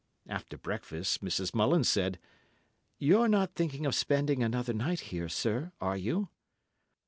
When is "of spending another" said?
3.85-4.73